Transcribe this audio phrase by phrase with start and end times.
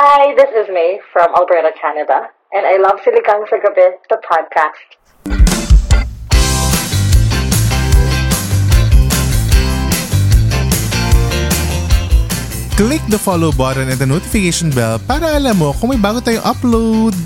[0.00, 4.94] Hi, this is May from Alberta, Canada, and I love Siligang sa Gabi, the podcast.
[12.78, 16.46] Click the follow button and the notification bell para alam mo kung may bago tayong
[16.46, 17.18] upload.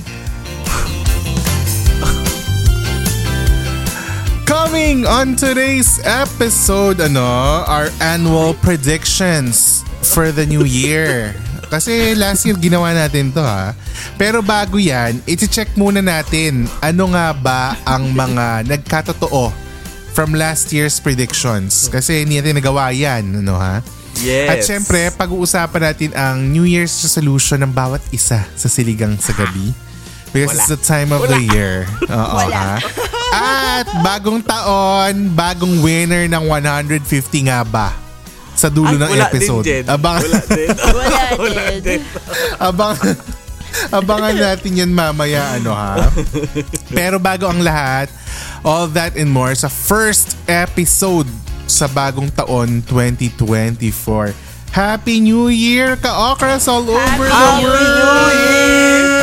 [4.49, 11.37] Coming on today's episode, ano, our annual predictions for the new year.
[11.73, 13.73] Kasi last year ginawa natin to ha.
[14.21, 19.49] Pero bago yan, iti-check muna natin ano nga ba ang mga nagkatotoo
[20.13, 21.89] from last year's predictions.
[21.89, 23.81] Kasi hindi natin nagawa yan, ano ha?
[24.21, 24.49] Yes.
[24.53, 29.73] At syempre, pag-uusapan natin ang New Year's resolution ng bawat isa sa Siligang sa Gabi.
[30.37, 31.89] Because it's the time of the year.
[32.09, 32.81] Oo, ha?
[33.33, 38.02] At bagong taon, bagong winner ng 150 nga ba?
[38.63, 39.65] Sa dulo Ay, ng wala episode.
[39.67, 39.87] din, Jed.
[39.91, 40.69] Abang, Wala din.
[41.43, 42.01] Wala din.
[42.63, 42.95] abang,
[43.91, 46.07] abangan natin yan mamaya, ano ha?
[46.87, 48.07] Pero bago ang lahat,
[48.63, 51.27] all that and more sa first episode
[51.67, 54.31] sa bagong taon 2024.
[54.71, 57.83] Happy New Year, ka-okras all over the Happy world!
[57.83, 59.22] Happy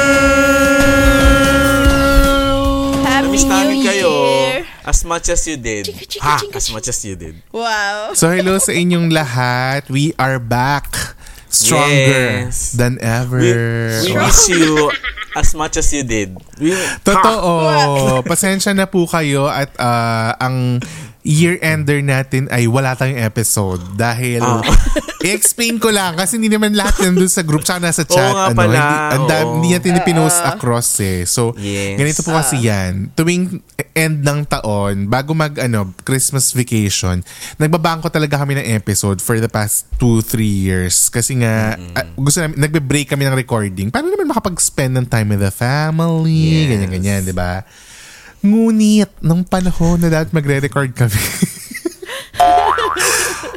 [4.90, 5.86] as much as you did.
[5.86, 7.36] Chika, chika, ha, chika, as much as you did.
[7.54, 8.18] Wow.
[8.18, 9.86] So hello sa inyong lahat.
[9.88, 10.90] We are back.
[11.50, 12.74] Stronger Yes.
[12.74, 13.38] than ever.
[13.42, 14.90] We, we miss you
[15.34, 16.38] as much as you did.
[16.62, 18.22] We, Totoo.
[18.26, 20.82] Pasensya na po kayo at ah, ang
[21.22, 24.64] year-ender natin ay wala tayong episode dahil Ah.
[25.20, 28.32] i-explain ko lang kasi hindi naman lahat nandun sa group tsaka nasa Oo chat.
[28.32, 29.54] nga ano, pala, Hindi, ang dami, oo.
[29.54, 31.28] hindi natin pinost across eh.
[31.28, 32.00] So, Yes.
[32.00, 33.12] ganito po kasi yan.
[33.14, 33.60] Tuwing
[33.92, 37.20] end ng taon, bago mag ano, Christmas vacation,
[37.60, 41.12] nagbabangko talaga kami ng episode for the past 2-3 years.
[41.12, 43.92] Kasi nga, ah, gusto namin, nagbe-break kami ng recording.
[43.92, 46.64] Paano naman makapag-spend ng time with the family?
[46.64, 46.68] Yes.
[46.72, 47.68] Ganyan-ganyan, di ba?
[48.40, 51.16] Ngunit, nung panahon na dapat magre-record kami,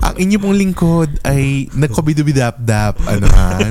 [0.07, 2.99] ang inyo pong lingkod ay nakabidubidap-dap.
[3.07, 3.63] Ano ha?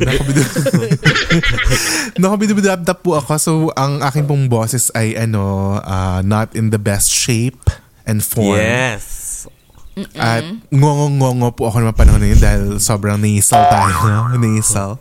[2.22, 3.32] Nakabidubidap-dap po ako.
[3.38, 7.60] So, ang aking pong boses ay ano, ah, not in the best shape
[8.08, 8.56] and form.
[8.56, 9.20] yes.
[10.16, 13.96] At ngongo-ngongo po ako naman panahon na yun dahil sobrang nasal tayo.
[14.40, 14.96] nasal.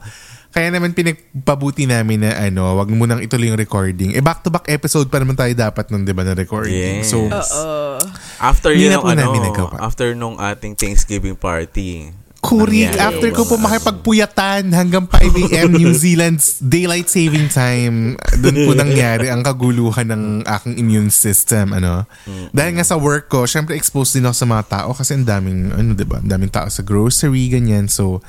[0.51, 4.19] Kaya naman pinagpabuti namin na ano, wag mo nang ituloy yung recording.
[4.19, 7.07] Eh back-to-back episode pa naman tayo dapat nun, di ba, na recording.
[7.07, 7.15] Yes.
[7.15, 8.03] So, Oo.
[8.43, 9.79] After yun, na po ano, namin nagawa.
[9.79, 12.11] after nung ating Thanksgiving party.
[12.41, 15.77] Kurik, Nangyari after ko po makipagpuyatan hanggang 5 a.m.
[15.77, 21.77] New Zealand's daylight saving time, doon po nangyari ang kaguluhan ng aking immune system.
[21.77, 22.09] ano
[22.57, 25.69] Dahil nga sa work ko, syempre exposed din ako sa mga tao kasi ang daming,
[25.69, 26.17] ano, di ba?
[26.17, 27.93] Ang daming tao sa grocery, ganyan.
[27.93, 28.25] So,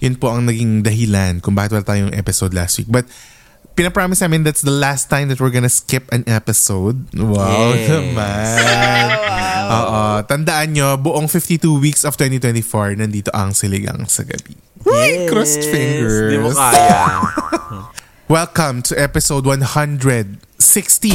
[0.00, 2.88] yun po ang naging dahilan kung bakit wala tayong episode last week.
[2.88, 3.04] But,
[3.76, 7.04] pinapromise namin that's the last time that we're gonna skip an episode.
[7.14, 7.86] Wow Yes.
[7.86, 8.56] naman.
[9.78, 10.02] Oo.
[10.26, 14.56] Tandaan nyo, buong 52 weeks of 2024, nandito ang Siligang sa Gabi.
[14.82, 16.32] Uy, crossed fingers.
[16.32, 17.22] Di mo kaya.
[18.30, 21.12] Welcome to episode 160 60.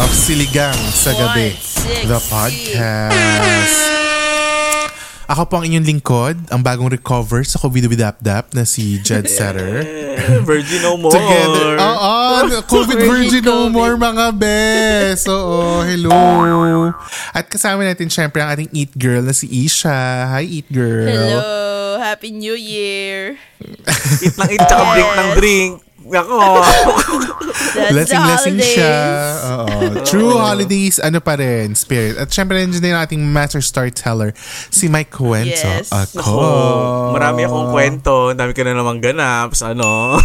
[0.00, 2.08] of Siligang sa Gabi, 160.
[2.08, 4.05] the podcast.
[5.26, 9.26] Ako po ang inyong lingkod, ang bagong recover sa COVID with Dap na si Jed
[9.26, 9.82] Setter.
[10.48, 11.10] Virgin no more.
[11.10, 11.82] Together.
[11.82, 12.14] Oo,
[12.70, 15.26] COVID Virgin no more mga bes.
[15.26, 16.14] Oo, hello.
[17.34, 20.30] At kasama natin syempre ang ating Eat Girl na si Isha.
[20.30, 21.10] Hi, Eat Girl.
[21.10, 21.98] Hello.
[21.98, 23.34] Happy New Year.
[24.22, 25.72] Eat ng eat, tsaka drink ng drink.
[26.06, 26.38] Ako.
[27.76, 28.96] Lasing-lasing siya.
[29.58, 30.00] Oo.
[30.02, 32.16] True holidays, ano pa rin, spirit.
[32.16, 34.32] At syempre, nandiyan din ating master storyteller,
[34.68, 35.66] si Mike Cuento.
[35.66, 35.90] Yes.
[35.90, 36.18] Ako.
[36.18, 36.38] Ako.
[37.12, 38.14] Marami akong kwento.
[38.30, 39.52] Ang dami ka na namang ganap.
[39.52, 40.16] sa Ano?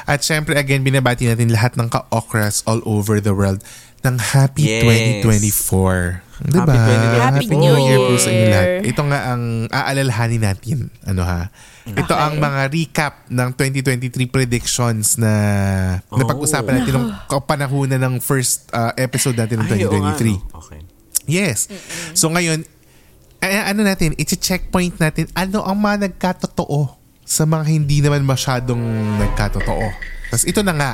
[0.04, 3.62] At syempre, again, binabati natin lahat ng ka-okras all over the world.
[4.02, 5.22] ng Happy Yes.
[5.22, 6.26] 2024.
[6.42, 6.74] Diba?
[6.74, 7.46] Happy 2024.
[7.46, 8.50] Happy New po sa inyo Year.
[8.50, 8.68] lahat.
[8.82, 10.78] Ito nga ang aalalahanin natin.
[11.02, 11.54] Ano ha?
[11.84, 12.18] Ito Okay.
[12.18, 15.32] ang mga recap ng 2023 predictions na
[16.08, 20.34] napag-usapan natin nung kapanahunan ng first uh, episode natin ng Ay, oo nga, 2023.
[20.34, 20.58] no?
[20.58, 20.80] Okay.
[21.24, 21.70] Yes.
[22.12, 22.66] So ngayon,
[23.38, 28.82] eh, ano natin, i-checkpoint natin ano ang mga nagkatotoo sa mga hindi naman masyadong
[29.18, 29.86] nagkatotoo.
[30.28, 30.90] Tapos ito na nga,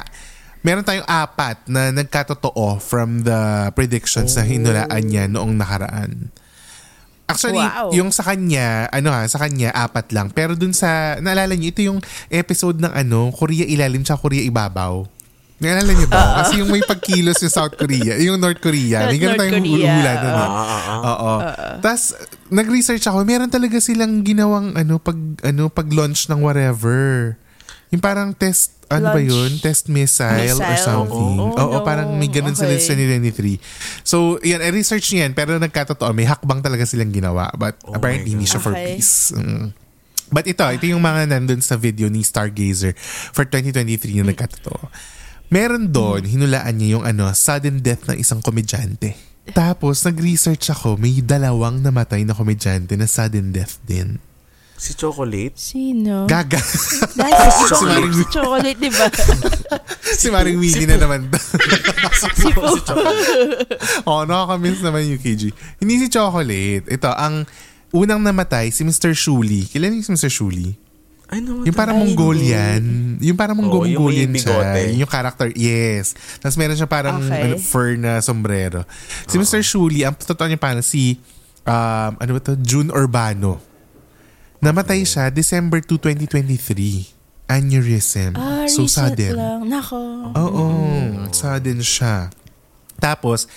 [0.61, 3.39] meron tayong apat na nagkatotoo from the
[3.73, 6.29] predictions na hinulaan niya noong nakaraan.
[7.25, 7.93] Actually, Wow.
[7.93, 10.33] yung sa kanya, ano ha, sa kanya, apat lang.
[10.33, 15.05] Pero dun sa, naalala niyo, ito yung episode ng ano, Korea ilalim tsaka Korea ibabaw.
[15.59, 16.41] Naalala niyo ba?
[16.41, 19.11] Kasi yung may pagkilos yung South Korea, yung North Korea.
[19.11, 20.33] May ganun tayong hula doon.
[20.33, 20.49] eh.
[20.49, 21.33] Ah, Oo.
[21.79, 22.17] Tapos,
[22.49, 27.37] nag-research ako, meron talaga silang ginawang ano, pag, ano, pag-launch ng whatever.
[27.89, 29.29] Yung parang test, ano ba Launch.
[29.29, 29.51] yun?
[29.61, 31.05] Test missile, or Missile?
[31.05, 31.37] something.
[31.41, 31.85] Oh, Oo, no.
[31.85, 32.85] parang may ganun sila Okay.
[32.85, 33.61] sa 2023.
[34.03, 37.49] So, yan, i-research niyan, pero nagkatotoo, may hakbang talaga silang ginawa.
[37.53, 38.97] But Oh apparently, hindi siya for Okay.
[38.97, 39.33] peace.
[39.33, 39.73] Mm.
[40.29, 42.93] But ito, ito yung mga nandun sa video ni Stargazer
[43.33, 44.93] for 2023 na nagkatotoo.
[45.49, 49.17] Meron doon, hinulaan niya yung ano, sudden death ng isang komedyante.
[49.49, 54.21] Tapos, nag-research ako, may dalawang namatay na komedyante na sudden death din.
[54.79, 55.59] Si Chocolate?
[55.59, 56.31] Sino?
[56.31, 56.63] Gaga.
[57.19, 59.07] Dahil si Maring, si chocolate, di ba?
[60.15, 61.27] si Maring Winnie na naman.
[62.39, 62.63] si Po.
[62.63, 62.87] Oo,
[64.07, 65.51] oh, nakakamiss naman yung KG.
[65.83, 66.87] Hindi si Chocolate.
[66.87, 67.43] Ito, ang
[67.91, 69.19] unang namatay, si Mr.
[69.19, 69.67] Shuli.
[69.67, 70.31] Kilala niyo si Mr.
[70.31, 70.71] Shuli?
[71.29, 71.67] Ay, naman.
[71.69, 72.83] Yung parang Ay, Mongolian.
[73.21, 74.95] Yung parang Oo, yung Mongolian may siya.
[74.97, 76.17] Yung character, yes.
[76.41, 77.53] Tapos meron siya parang Okay.
[77.53, 78.87] ano, fur na sombrero.
[79.29, 79.61] Si Mr.
[79.61, 81.21] Shuli, ang totoo niya parang si,
[81.69, 82.57] um, ano ba to?
[82.63, 83.68] June Urbano.
[84.59, 87.15] Namatay siya December 2, 2023.
[87.49, 88.37] Aneurysm.
[88.37, 89.33] Ah, so sudden.
[89.39, 89.61] lang.
[89.65, 89.97] Nako.
[90.37, 90.67] Oo,
[91.33, 92.29] sudden siya.
[93.01, 93.49] Tapos,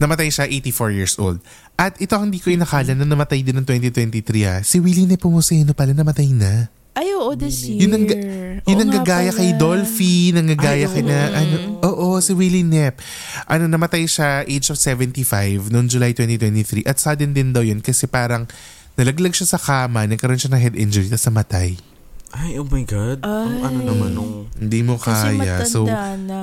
[0.00, 1.38] namatay siya 84 years old.
[1.76, 4.56] At ito ang hindi ko inakala na namatay din ng 2023 ha.
[4.64, 6.72] Si Willie Nepomuceno pala namatay na.
[6.96, 7.84] Ay, oo, this year.
[7.84, 8.20] Yun ang, ga-
[8.64, 13.04] yun Oo ang gagaya kay Dolphy, nanggagaya kay na, ano, oo, si Willie Nep.
[13.44, 16.88] Ano, namatay siya age of 75 noong July 2023.
[16.88, 18.48] At sudden din daw yun kasi parang
[18.96, 21.76] nalaglag siya sa kama, nagkaroon siya ng head injury, tapos namatay.
[22.32, 23.22] Ay, oh my God.
[23.22, 23.86] Ang ano Ay.
[23.86, 24.32] naman nung...
[24.52, 25.62] Hindi mo Kasi kaya.
[25.62, 26.40] matanda So, na.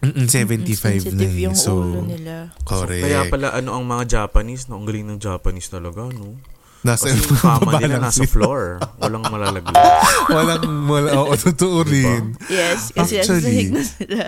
[0.00, 2.50] mm, 75 na yung So, ulo nila.
[2.62, 3.02] correct.
[3.02, 4.78] Kaya pala ano ang mga Japanese, no?
[4.78, 6.34] Ang galing ng Japanese talaga, no?
[6.80, 8.78] Nasa Kasi yung kama nila nasa floor.
[8.96, 9.74] Walang malalaglag.
[10.34, 12.34] Walang, wala, oo, totoo rin.
[12.46, 13.42] Yes, kasi Actually.
[13.42, 14.22] asahig na sila.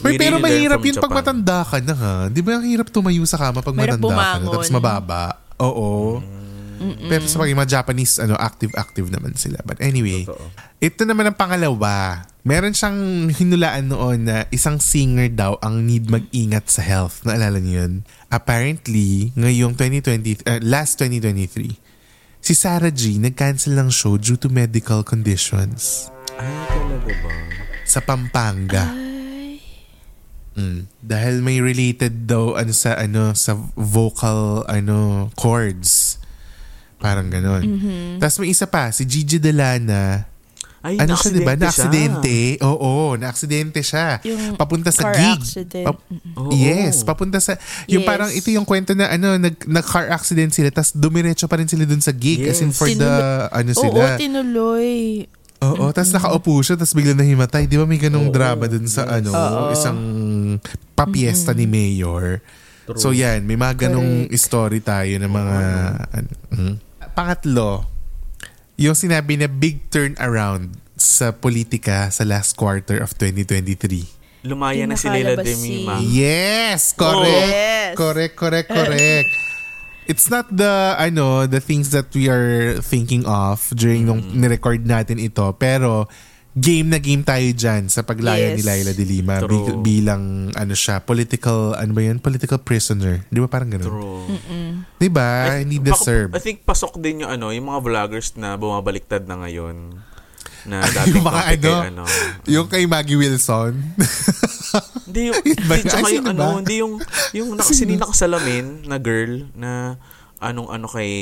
[0.00, 2.14] We pero mahirap yun pag matanda ka na ha.
[2.26, 4.52] Di ba ang hirap tumayo sa kama pag Mahirap matanda ka na bumangon.
[4.54, 5.24] tapos mababa?
[5.60, 6.22] Oo.
[6.80, 9.60] Pero sa mga Japanese, ano, active-active naman sila.
[9.62, 10.48] But anyway, Totoo.
[10.80, 12.24] ito naman ang pangalawa.
[12.40, 17.20] Meron siyang hinulaan noon na isang singer daw ang need mag-ingat sa health.
[17.28, 17.94] Naalala niyo yun?
[18.32, 21.76] Apparently, ngayong 2020, uh, last 2023,
[22.40, 26.08] si Sarah G nag-cancel ng show due to medical conditions
[26.40, 27.32] Ay, talaga ba?
[27.84, 28.88] sa Pampanga.
[30.56, 30.88] Mm.
[31.00, 36.19] Dahil may related daw ano sa ano sa vocal ano chords.
[37.00, 37.64] Parang ganon.
[38.16, 40.28] Tapos may isa pa, si Gigi Delana.
[40.80, 41.52] Ay, ano siya, di ba?
[41.52, 42.64] na-aksidente Na-aksidente.
[42.64, 44.16] Oo, na-aksidente siya.
[44.24, 45.36] Yung papunta sa car gig.
[45.38, 45.84] accident.
[45.84, 46.08] Pap-
[46.40, 46.52] Oo.
[46.52, 47.60] Yes, papunta sa...
[47.84, 48.08] Yung Yes.
[48.08, 51.84] parang ito yung kwento na ano, nag, nag-car accident sila tapos dumiretso pa rin sila
[51.84, 52.80] dun sa gig as in Yes.
[52.80, 52.96] for the...
[52.96, 54.04] Tinuloy- Ano Oo, sila.
[54.16, 54.92] tinuloy.
[55.60, 57.68] Oo, tapos nakaupo siya, tapos bigla nahimatay.
[57.68, 59.62] Di ba may ganong drama dun sa ano, Oo.
[59.70, 60.00] isang
[60.94, 62.40] papiesta ni Mayor.
[62.96, 65.56] So yan, may mga ganong story tayo ng mga...
[66.08, 66.74] ano, mhm.
[67.10, 67.84] Pangatlo,
[68.74, 74.44] yung sinabi na big turnaround sa politika sa last quarter of 2023.
[74.48, 75.94] Lumaya na si Leila nakalabas Demi si- Ma.
[76.00, 77.28] Yes, correct.
[77.28, 77.92] Yes.
[77.92, 79.30] Correct, correct, correct.
[80.08, 85.20] It's not the ano, the things that we are thinking of during nung ni-record natin
[85.20, 86.08] ito, pero
[86.50, 88.56] game na game tayo diyan sa paglaya Yes.
[88.58, 89.78] ni Laila de Lima True.
[89.78, 92.18] bi- bilang ano siya, political ano ba 'yun?
[92.18, 93.22] Political prisoner.
[93.26, 93.86] 'Di ba parang ganoon?
[93.86, 94.26] True.
[94.98, 95.54] 'Di ba?
[95.56, 96.34] Hindi deserve.
[96.34, 99.94] I think pasok din yung ano, yung mga vloggers na bumabaliktad na ngayon.
[100.66, 102.02] Na yung dating mga kay ano, ano.
[102.44, 103.72] yung kay Maggie Wilson.
[105.10, 106.94] Hindi yung, hindi, tsaka yung ano, hindi yung,
[107.34, 109.98] yung nakasini nakasalamin na girl na
[110.40, 111.12] anong ano kay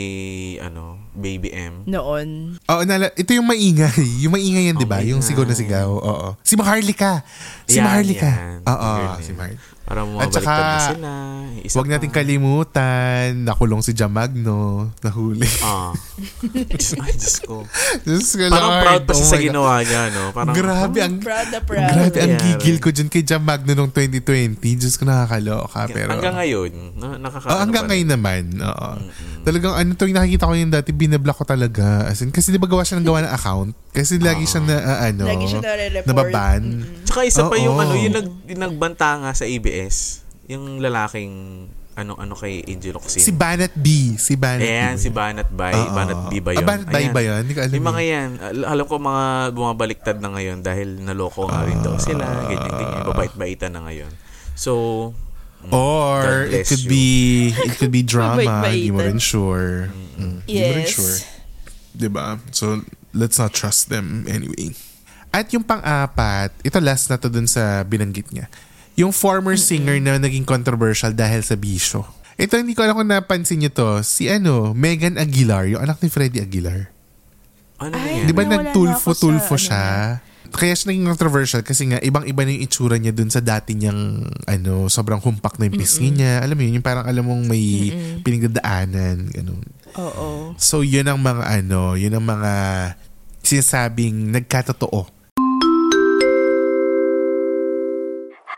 [0.59, 1.83] ano, Baby M.
[1.85, 2.55] Noon.
[2.63, 4.23] Oo, nala, ito yung maingay.
[4.23, 4.99] Yung maingay yan, di ba?
[4.99, 5.91] Oh, yung sigaw na sigaw.
[5.91, 6.39] Oo.
[6.41, 7.27] Si Maharlika.
[7.65, 8.31] Si Yan, Maharlika.
[8.31, 8.59] yan.
[8.65, 9.67] Oo, si Maharlika.
[9.83, 11.13] Para At mabaliktad saka, na sila.
[11.59, 12.21] Isa Huwag nating pa.
[12.21, 15.49] kalimutan, nakulong si Jamagno, nahuli.
[15.59, 15.97] Ah.
[17.01, 17.65] Ay, Diyos ko.
[18.05, 18.85] Diyos ko, Parang Lord.
[18.85, 19.47] proud pa siya Oh sa my God.
[19.49, 20.23] ginawa niya, no?
[20.31, 21.81] Parang, Grabe, ang, Proud na proud.
[21.81, 22.53] grabe, ang nangyari?
[22.61, 24.61] gigil ko dyan kay Jamagno nung 2020.
[24.77, 25.81] Diyos ko, nakakaloka.
[25.89, 28.05] Pero, hanggang ngayon, na, nakaka- Oh, hanggang ano pa rin.
[28.05, 28.43] ngayon naman.
[28.61, 28.89] Oo.
[29.41, 32.05] Talagang ano to, yung nakikita ko yung dati, binablock ko talaga.
[32.05, 33.71] As in, kasi di ba gawa siya ng gawa ng account?
[33.91, 36.07] Kasi lagi siya na, ah, ano, Lagi siya nare-report.
[36.07, 36.61] nababan.
[37.03, 37.83] Tsaka isa pa yung Oo.
[37.83, 40.23] ano, yung, nag, yung nagbanta nga sa ABS.
[40.47, 41.33] Yung lalaking
[41.95, 43.19] ano-ano kay Angel Oxin.
[43.19, 44.15] Si Banat B.
[44.15, 45.03] Si Banat Ayan, B.
[45.03, 45.75] si Banat Bay.
[45.75, 45.91] Oo.
[45.93, 46.63] Banat B ba yun?
[46.63, 47.41] Ah, Banat Bay ba yun?
[47.43, 47.75] Hindi ko alam.
[47.75, 51.99] Yung mga yan, al- alam ko mga bumabaliktad na ngayon dahil naloko nga rin daw
[51.99, 52.23] sila.
[52.47, 53.03] Ganyan, ganyan.
[53.05, 54.15] Babait-baitan na ngayon.
[54.55, 55.11] So,
[55.69, 56.91] Or it could you.
[56.91, 57.07] be
[57.67, 58.65] it could be drama.
[58.65, 59.91] Hindi mo rin sure.
[60.17, 60.95] Mm, Hindi mo rin Yes.
[60.95, 61.19] sure.
[61.93, 62.39] Diba?
[62.51, 64.73] So, let's not trust them anyway.
[65.29, 68.47] At yung pang-apat, ito last na to dun sa binanggit niya.
[68.97, 72.07] Yung former singer na naging controversial dahil sa bisyo.
[72.35, 73.89] Ito hindi ko alam kung napansin niyo to.
[74.01, 76.91] Si ano, Megan Aguilar, yung anak ni Freddie Aguilar.
[77.79, 78.27] ano yan?
[78.27, 80.19] Di ba nagtulfo-tulfo siya?
[80.49, 84.27] Kaya siya naging controversial kasi nga ibang-iba na yung itsura niya dun sa dati niyang
[84.49, 86.41] ano, sobrang humpak na yung pisngi niya.
[86.41, 87.93] Alam mo yun, yung parang alam mong may
[88.27, 89.29] pinagdadaanan.
[89.33, 89.63] Ganun.
[89.97, 90.59] Oo.
[90.59, 92.53] So yun ang mga ano, yun ang mga
[93.45, 95.09] sinasabing nagkatotoo.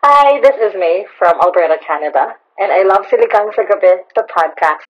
[0.00, 4.89] Hi, this is May from Alberta, Canada, and I love Siligang sa Gabi, the podcast.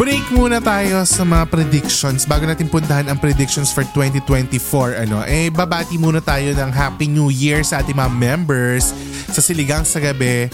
[0.00, 5.52] Break muna tayo sa mga predictions bago natin puntahan ang predictions for 2024 ano eh
[5.52, 8.96] babati muna tayo ng Happy New Year sa ating mga members
[9.28, 10.48] sa siligang sa gabi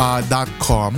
[0.00, 0.96] uh, dot com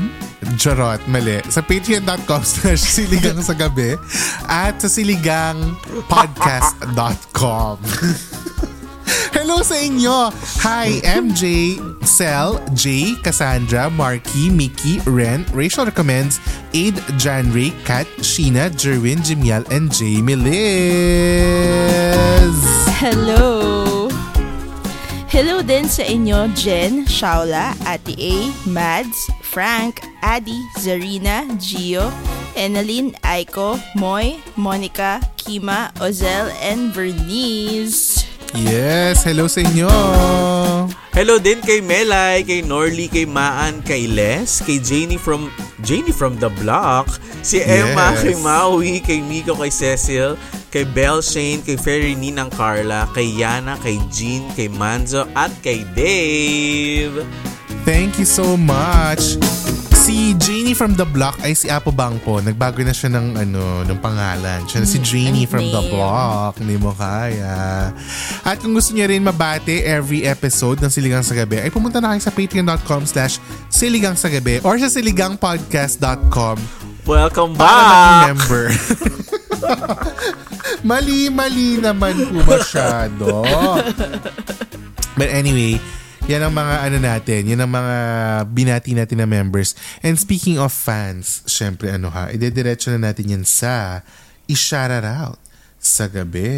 [0.54, 1.42] Charot, mali.
[1.50, 3.98] Sa patreon.com slash siligang sa gabi
[4.46, 5.58] at sa siligang
[6.06, 7.82] podcast.com.
[9.48, 10.28] Hello sa inyo!
[10.60, 16.36] Hi, MJ, Sel, J, Cassandra, Marky, Mickey, Ren, Rachel Recommends,
[16.76, 20.60] Aid, Janray, Kat, Sheena, Jerwin, Jimiel, and Jamie Liz!
[23.00, 24.12] Hello!
[25.32, 32.12] Hello din sa inyo, Jen, Shaula, Ate A, Mads, Frank, Adi, Zarina, Gio,
[32.52, 38.27] Enaline, Aiko, Moy, Monica, Kima, Ozel, and Bernice.
[38.56, 39.92] Yes, hello sa inyo!
[41.12, 45.52] Hello din kay Melay, kay Norly, kay Maan, kay Les, kay Janie from
[45.84, 47.12] Janie from the block,
[47.44, 48.22] si Emma, Yes.
[48.24, 50.40] kay Maui, kay Miko, kay Cecil,
[50.72, 55.84] kay Belle Shane, kay Ferry Ninang Carla, kay Yana, kay Jean, kay Manzo, at kay
[55.92, 57.20] Dave.
[57.84, 59.36] Thank you so much!
[60.08, 62.40] Si Janie from the block ay si Apo Bangpo.
[62.40, 64.64] Nagbago na siya ng ano, ng pangalan.
[64.64, 66.56] Siya na si Janie from the block.
[66.56, 67.92] Hindi mo kaya.
[68.40, 72.16] At kung gusto niya rin mabate every episode ng Siligang sa Gabi, ay pumunta na
[72.16, 73.36] kayo sa patreon.com slash
[73.68, 76.56] siligang sa gabi or sa siligangpodcast.com
[77.04, 78.24] Welcome para maging back!
[78.32, 78.64] member.
[80.88, 83.44] mali, mali naman po masyado.
[85.20, 85.76] But anyway,
[86.28, 87.96] yan ang mga ano natin, yan ang mga
[88.52, 89.72] binati natin na members.
[90.04, 94.04] And speaking of fans, syempre ano ha, idediretso na natin yan sa
[94.44, 95.40] i-shout out
[95.80, 96.52] sa gabi.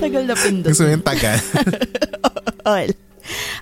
[0.00, 0.72] Tagal na pindot.
[0.72, 1.36] Gusto mo yung tagal?
[2.72, 2.96] All.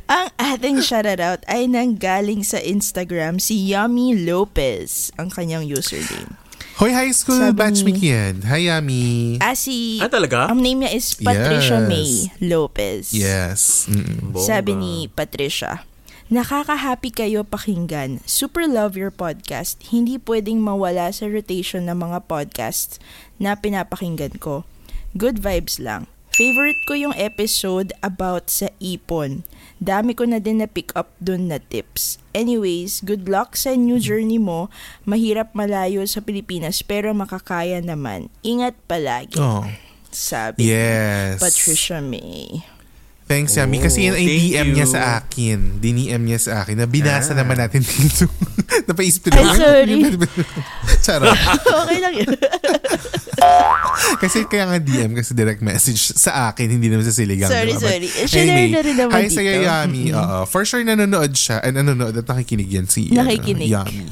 [0.06, 6.38] Ang ating shoutout ay nanggaling sa Instagram si Yummy Lopez, ang kanyang username.
[6.80, 8.34] Hoy, high school Sabi batchmate ni- yan.
[8.48, 9.04] Hi, Yami.
[9.44, 10.00] Ah, si...
[10.00, 10.48] Ah, talaga?
[10.48, 11.88] Ang name niya is Patricia Yes.
[11.88, 12.08] May
[12.40, 13.04] Lopez.
[13.12, 13.60] Yes.
[13.92, 14.32] Mm-mm.
[14.32, 14.46] Bongga.
[14.48, 15.84] Sabi ni Patricia,
[16.32, 18.24] Nakaka-happy kayo pakinggan.
[18.24, 19.76] Super love your podcast.
[19.92, 22.96] Hindi pwedeng mawala sa rotation ng mga podcasts
[23.36, 24.64] na pinapakinggan ko.
[25.12, 26.08] Good vibes lang.
[26.42, 29.46] Favorite ko yung episode about sa ipon.
[29.78, 32.18] Dami ko na din na pick up dun na tips.
[32.34, 34.66] Anyways, good luck sa new journey mo.
[35.06, 38.26] Mahirap malayo sa Pilipinas pero makakaya naman.
[38.42, 39.38] Ingat palagi.
[39.38, 39.62] Oh.
[40.10, 41.38] Sabi Yes.
[41.38, 42.66] ni Patricia May.
[43.22, 43.78] Thanks, Yami.
[43.78, 44.92] Kasi yan ay Oh, DM niya you.
[44.92, 45.78] sa akin.
[45.78, 46.74] Diniem niya sa akin.
[46.74, 47.38] Na binasa Ah.
[47.38, 48.26] naman natin dito.
[48.90, 49.94] Napaisip ko Ay, sorry.
[51.06, 51.38] Charot.
[51.86, 52.34] okay lang yun.
[54.22, 57.48] Kasi kaya nga DM kasi direct message sa akin, hindi naman sa Siligang.
[57.48, 57.80] Sorry, diba?
[57.80, 58.08] But sorry.
[58.24, 59.34] Share na rin naman hi dito.
[59.34, 60.02] sa'yo, Yami.
[60.12, 60.38] Oo.
[60.44, 61.58] For sure, nanonood siya.
[61.60, 63.68] And nanonood at nakikinig yan si ano, Nakikinig.
[63.68, 64.06] Yami.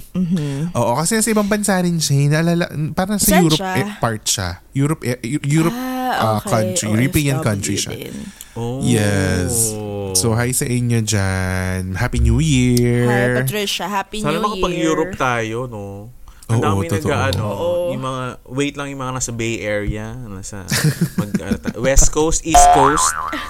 [0.73, 2.17] Oo, kasi nasa ibang bansa rin siya.
[2.17, 2.27] eh.
[2.29, 3.73] Naalala, parang sa Saan Europe siya?
[3.77, 4.49] eh, part siya.
[4.73, 5.79] Europe, eh, Europe
[6.11, 6.51] Ah, uh, okay.
[6.51, 6.87] country.
[6.91, 7.93] European OFW country siya.
[7.93, 8.15] din.
[8.53, 8.83] Oh.
[8.83, 9.79] Yes.
[10.13, 11.95] So, hi sa inyo dyan.
[11.95, 13.07] Happy New Year.
[13.07, 13.87] Hi, Patricia.
[13.87, 14.43] Happy Sana New Year.
[14.43, 16.11] makapag-Europe tayo, no?
[16.51, 17.13] Ang dami nag totoo.
[17.13, 17.69] ano, Oo.
[17.91, 20.67] yung mga, wait lang yung mga nasa Bay Area, nasa
[21.17, 23.07] mag, ta- West Coast, East Coast,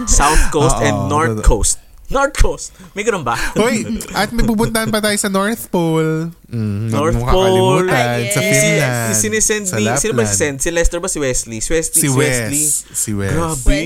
[0.06, 1.40] South Coast, Oo, and North.
[1.42, 1.76] Coast.
[2.10, 2.74] North Coast!
[2.90, 3.38] May ganun ba?
[3.54, 6.34] Hoy, at may pupuntahan pa tayo sa North Pole.
[6.50, 7.86] Mm, North Pole.
[7.86, 8.42] Ah, Sa.
[8.42, 8.98] Finland.
[9.06, 10.58] Si, sinesend sa ni, sino ba si send?
[10.58, 11.62] Si Lester ba si Wesley?
[11.62, 11.94] Si Wesley.
[11.94, 12.62] Si si Wesley.
[12.66, 12.82] Wes.
[12.90, 13.30] Si Wes.
[13.30, 13.80] Grabe.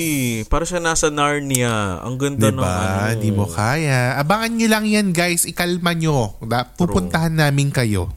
[0.49, 2.01] Para siya nasa Narnia.
[2.01, 2.73] Ang ganda ng Diba?
[3.13, 3.21] ano.
[3.21, 4.17] Di mo kaya.
[4.17, 5.45] Abangan nyo lang yan, guys.
[5.45, 6.33] Ikalma nyo.
[6.41, 8.09] Da- Pupuntahan namin kayo.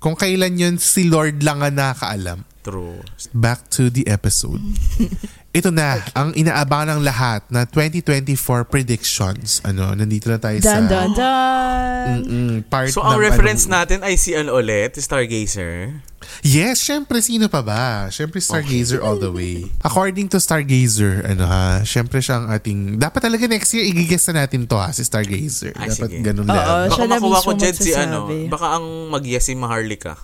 [0.00, 2.48] Kung kailan yun, si Lord lang ang nakakaalam.
[2.64, 3.04] True.
[3.36, 4.64] Back to the episode.
[5.50, 9.58] Ito na, ang inaabangan ng lahat na 2024 predictions.
[9.66, 12.18] Ano, nandito na tayo sa Dun, dun, dun.
[12.22, 14.94] Mm, part So, ang ng reference anong- natin ay si ano ulit?
[14.94, 16.06] Stargazer?
[16.46, 18.06] Yes, syempre, sino pa ba?
[18.14, 19.66] Syempre, Stargazer all the way.
[19.82, 24.46] According to Stargazer, ano ha, syempre siya ang ating, dapat talaga next year, igigess na
[24.46, 25.74] natin to ha, si Stargazer.
[25.74, 26.22] Ay, dapat sige.
[26.22, 26.94] ganun Oo, lang.
[26.94, 28.18] siya Baka makuha ko dyan si ano.
[28.46, 30.14] Baka ang mag-yes si Maharlika.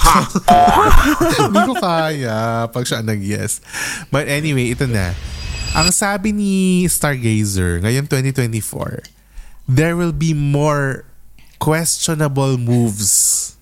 [1.40, 3.60] Hindi ko kaya pag siya nag-yes.
[4.08, 5.14] But anyway, ito na.
[5.76, 9.06] Ang sabi ni Stargazer, ngayon 2024,
[9.70, 11.06] there will be more
[11.62, 13.54] questionable moves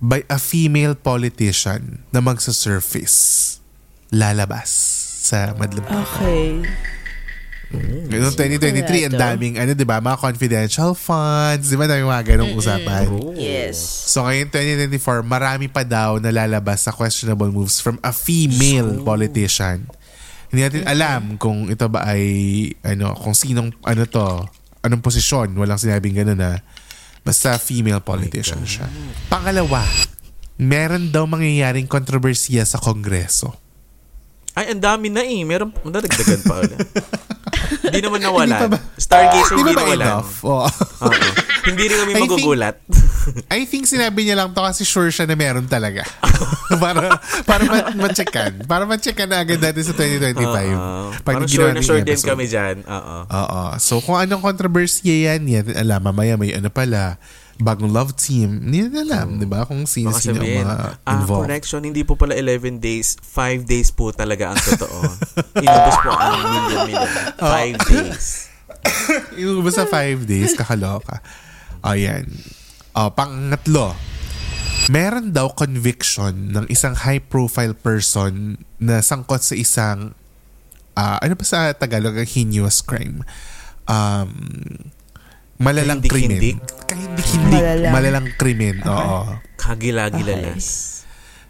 [0.00, 3.60] by a female politician na magsa-surface
[4.08, 4.70] lalabas
[5.22, 6.64] sa madlang Okay.
[7.72, 12.52] Noong 2023, ang daming, ano, di ba, mga confidential funds, di ba, daming mga ganong
[12.52, 13.08] usapan.
[13.32, 13.80] Yes.
[14.12, 19.88] So ngayon 2024, marami pa daw na lalabas sa questionable moves from a female politician.
[20.52, 22.24] Hindi natin alam kung ito ba ay
[22.84, 24.44] ano, kung sinong ano to,
[24.84, 26.60] anong posisyon, walang sinabing gano'n na.
[27.24, 28.84] Basta female politician siya.
[29.32, 29.80] Pangalawa,
[30.60, 33.56] meron daw mangyayaring kontrobersiya sa Kongreso.
[34.52, 35.40] Ay, ang dami na eh.
[35.48, 36.76] Meron, madadagdagan pa ulit.
[37.80, 38.56] Hindi naman nawala.
[38.58, 38.78] Hindi ba?
[38.94, 40.04] Stargazer Di hindi nawala.
[40.18, 40.30] enough?
[41.62, 42.76] Hindi rin kami I think- magugulat.
[43.48, 46.02] I think sinabi niya lang to kasi sure siya na meron talaga.
[46.82, 48.66] para para ma- ma-checkan.
[48.66, 50.42] Para ma-checkan na agad natin sa 2025.
[50.42, 51.14] Oo.
[51.16, 52.34] Pag Parang sure na sure din episode.
[52.34, 52.82] kami dyan.
[52.82, 53.16] Oo.
[53.24, 53.62] Oo.
[53.78, 56.02] So kung anong controversy yan, yan alam.
[56.02, 57.14] Mamaya may ano pala,
[57.60, 58.62] bagong love team.
[58.64, 59.66] Hindi na alam, di ba?
[59.68, 61.48] Kung Baka sino-sino ang mga ah, involved.
[61.48, 64.98] correction, hindi po pala 11 days, 5 days po talaga ang totoo.
[65.60, 67.08] Inubos po ang million-million.
[67.36, 68.26] 5 days.
[69.40, 71.22] Inubos sa five days, kakaloka.
[71.82, 72.26] O yan.
[72.94, 73.94] O, pangatlo.
[74.90, 80.18] Meron daw conviction ng isang high-profile person na sangkot sa isang
[80.98, 83.22] ah, ano pa sa Tagalog ang heinous crime?
[83.86, 84.90] Um,
[85.60, 86.60] malalang krimen.
[86.86, 87.60] Kahindik-hindik?
[87.60, 87.92] Malalang.
[87.92, 88.76] Malalang krimen.
[88.84, 89.40] Oo.
[89.56, 91.00] Kagilagilalas.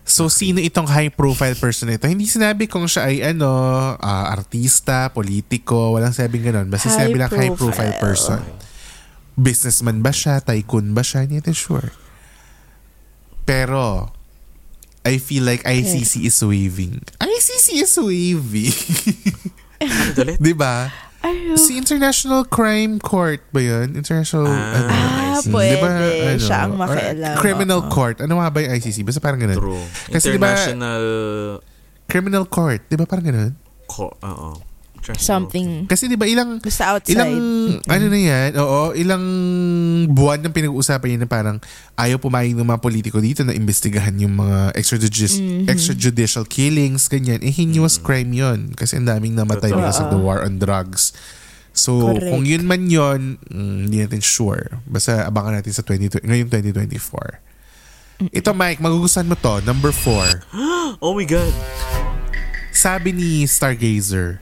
[0.03, 2.11] So, sino itong high-profile person na ito?
[2.11, 3.49] Hindi sinabi kung siya ay ano,
[3.97, 6.67] ah, artista, politiko, walang sabing ganun.
[6.67, 8.03] Basta High sinabi lang high-profile profile.
[8.03, 8.41] person.
[9.39, 10.43] Businessman ba siya?
[10.43, 11.25] Tycoon ba siya?
[11.25, 11.95] Hindi natin sure.
[13.47, 14.11] Pero,
[15.03, 17.03] I feel like ICC is waving.
[17.19, 18.75] ICC is waving.
[19.83, 20.35] Ano?
[20.45, 20.53] Di
[21.23, 23.95] Ay, Si International Crime Court ba yun?
[23.95, 24.89] International, Ah, ano?
[24.91, 25.71] Ah, pwede.
[25.71, 25.89] di ba,
[26.37, 27.35] Siya ang makialam.
[27.39, 27.89] Criminal Oo.
[27.89, 28.17] Court.
[28.19, 29.07] Ano nga ba yung ICC?
[29.07, 29.57] Basta parang ganun.
[29.57, 29.85] True.
[30.11, 31.03] Kasi International...
[32.05, 32.83] Criminal Court.
[32.85, 33.53] Di ba parang ganun?
[33.87, 34.72] Co- Oo.
[35.03, 35.69] International- Something.
[35.85, 37.11] Kasi di ba ilang Basta outside.
[37.13, 37.33] ilang
[37.83, 38.51] ano na yan?
[38.55, 39.25] Oo, ilang
[40.09, 41.59] buwan nang pinag-uusapan yan na parang
[41.93, 45.67] ayaw pumayag ng mga politiko dito na imbestigahan yung mga extrajudicial Mm-hmm.
[45.67, 47.43] extrajudicial killings, ganyan.
[47.43, 49.81] Eh, heinous crime yon kasi ang daming namatay Totoo.
[49.81, 51.11] because of the war on drugs.
[51.73, 52.29] So, Correct.
[52.29, 54.79] kung yun man yun, mm, hindi natin sure.
[54.85, 57.41] Basta abangan natin sa 20, ngayong 2024.
[58.31, 59.59] Ito, Mike, magugustuhan mo to.
[59.63, 60.47] Number four.
[61.01, 61.51] Oh my God.
[62.71, 64.42] Sabi ni Stargazer,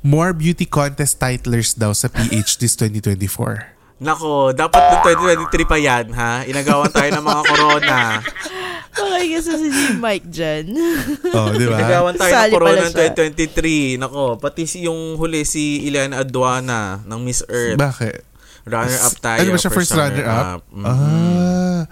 [0.00, 3.80] more beauty contest titlers daw sa PH this 2024.
[4.00, 5.04] Nako, dapat noong
[5.52, 6.40] 2023 pa yan, ha?
[6.48, 7.96] Inagawan tayo ng mga corona.
[8.96, 9.68] Pakikisa si
[10.00, 10.72] Mike dyan.
[11.36, 11.76] Oh, di ba?
[11.84, 13.12] Inagawan tayo Sali ng corona ng siya.
[13.12, 14.00] 2023.
[14.00, 17.76] Nako, pati si yung huli si Ileana Aduana ng Miss Earth.
[17.76, 18.24] Bakit?
[18.64, 19.38] Runner-up tayo.
[19.44, 19.72] Ano ba siya?
[19.72, 20.64] First runner-up?
[20.72, 20.84] Mm.
[20.88, 21.82] Ah.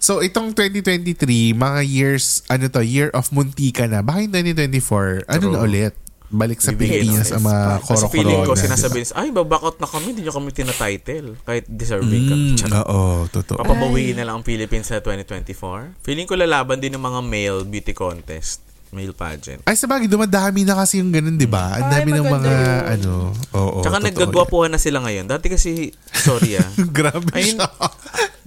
[0.00, 4.00] So, itong 2023, mga years, ano to, year of muntika na.
[4.00, 5.52] Baka yung 2024, ano True.
[5.52, 5.92] na ulit?
[6.28, 8.12] Balik sa Pilipinas ng ang mga Kasi koro-corona.
[8.12, 11.28] feeling ko, sinasabi nila, ay, babakot na kami, hindi nyo kami tinatitle.
[11.42, 12.34] Kahit deserving ka.
[12.34, 12.70] Mm, Tiyan.
[12.78, 13.56] oo, totoo.
[13.56, 15.96] Papabawiin na lang ang Philippines sa 2024.
[15.98, 18.60] Feeling ko lalaban din ng mga male beauty contest.
[18.88, 19.60] Male pageant.
[19.64, 21.76] Ay, sabagay, dumadami na kasi yung ganun, di ba?
[21.76, 22.84] Ang Ay, dami ng mga, yun.
[22.88, 23.12] ano,
[23.52, 23.80] oo.
[23.80, 25.28] Tsaka totoo naggagwapuhan na sila ngayon.
[25.28, 26.64] Dati kasi, sorry ah.
[26.96, 27.60] Grabe Ayun.
[27.60, 27.68] siya.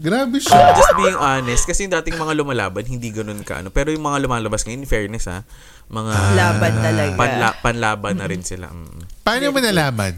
[0.01, 0.73] Grabe siya.
[0.73, 3.69] Just being honest, kasi yung dating mga lumalaban, hindi ganun ka ano.
[3.69, 5.45] Pero yung mga lumalabas ngayon, in fairness ha,
[5.93, 7.13] mga Laban talaga.
[7.13, 8.73] panla- panlaban na rin sila.
[8.73, 9.05] Mm.
[9.21, 10.17] Paano mo nalaman?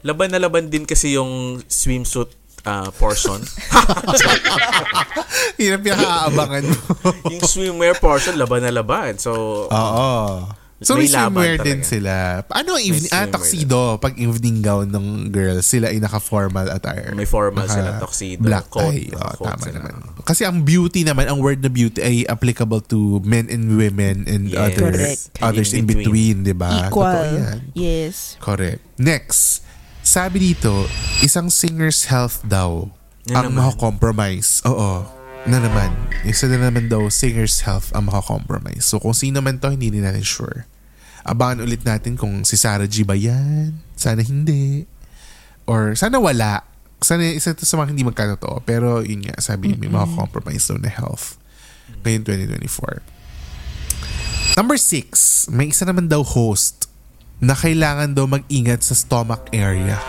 [0.00, 2.32] Laban na laban din kasi yung swimsuit
[2.64, 3.44] ah, portion.
[5.60, 6.76] Yun ang pinaka-aabangan mo.
[7.32, 9.20] yung swimwear portion, laban na laban.
[9.20, 10.48] So, Oo.
[10.76, 11.66] So, may May laban swimwear talaga.
[11.66, 12.14] din sila.
[12.50, 13.08] Ano ang evening?
[13.08, 13.80] Ah, tuxedo.
[13.96, 17.14] Pag evening gown ng girls, sila ay naka-formal attire.
[17.14, 19.06] May formal Naka sila, tuxedo, Black coat, tie.
[19.08, 19.78] Oh, naka-coat tama sila.
[19.80, 19.92] naman.
[20.20, 24.50] Kasi ang beauty naman, ang word na beauty ay applicable to men and women and
[24.50, 24.58] Yes.
[24.58, 25.20] other, Correct.
[25.40, 26.68] others in In between, di ba?
[26.84, 27.22] Totoo Equal.
[27.32, 27.58] yan.
[27.72, 28.34] Yes.
[28.36, 28.82] Correct.
[28.96, 29.62] Next,
[30.00, 32.90] sabi dito, isang singer's health daw
[33.24, 33.70] Na ang naman?
[33.70, 34.60] makakompromise.
[34.64, 35.06] Oo.
[35.44, 35.92] Na naman.
[36.24, 38.88] Isa na naman daw, singer's health ang makakompromise.
[38.88, 40.64] So kung sino man to, hindi rin natin sure.
[41.20, 43.76] Abangan ulit natin kung si Sarah G ba yan?
[43.92, 44.88] Sana hindi.
[45.68, 46.64] Or sana wala.
[47.04, 48.64] Sana isa to sa mga hindi magkatotoo.
[48.64, 51.36] Pero yun nga, sabi may makakompromise daw na health.
[52.08, 52.24] Ngayon
[52.64, 54.56] 2024.
[54.56, 56.88] Number six, may isa naman daw host
[57.36, 60.00] na kailangan daw mag-ingat sa stomach area.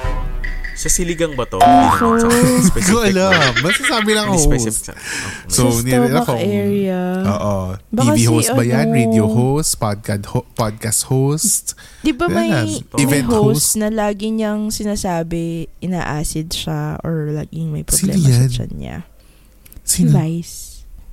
[0.75, 1.57] Sa siligang ba to?
[1.57, 3.51] Hindi naman Hindi ko alam.
[3.57, 4.45] Basta sabi lang host.
[4.45, 4.99] oh.
[5.47, 6.33] So, nilala stomach ko.
[6.35, 7.01] area.
[7.23, 7.55] Oo.
[7.89, 8.85] TV si host ba yan?
[8.85, 9.71] ano- Radio host?
[9.75, 11.65] Podcast, ho- podcast host?
[12.01, 13.79] Di ba may, event host, host.
[13.79, 18.49] na lagi niyang sinasabi ina-acid siya or laging may problema sa yan?
[18.51, 18.97] tiyan niya?
[19.81, 20.11] Si Sino?
[20.11, 20.55] Vice.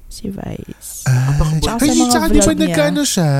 [0.08, 1.06] Si Vice.
[1.06, 3.32] Ah, Tsaka sa tsaka di ba nagkaano siya?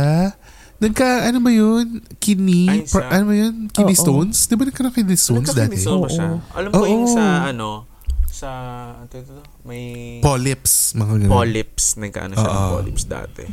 [0.83, 1.87] Nagka, ano ba yun?
[2.18, 2.66] Kidney?
[2.66, 3.71] Ay, sa- ano ba yun?
[3.71, 4.03] Kidney Oo.
[4.03, 4.45] stones?
[4.45, 5.79] Di ba nagkaroon ng kidney stones dati?
[5.79, 6.27] Nagkakiniso ba siya?
[6.29, 6.38] Oo.
[6.53, 7.14] Alam ko yung Oo.
[7.14, 7.68] sa ano,
[8.27, 8.49] sa,
[8.99, 9.85] ano ito, may
[10.18, 10.99] Polyps.
[10.99, 11.31] Mga ganun.
[11.31, 11.85] polyps.
[11.97, 12.73] Nagkaano siya ng Oo.
[12.77, 13.45] polyps dati.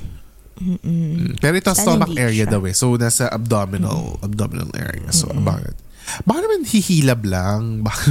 [0.60, 1.39] Mm.
[1.39, 2.52] Pero ito stomach area siya.
[2.52, 2.74] daw eh.
[2.74, 5.08] So, nasa abdominal abdominal area.
[5.10, 5.78] So, bakit?
[6.26, 7.62] Baka naman hihilab lang.
[7.86, 8.02] Baka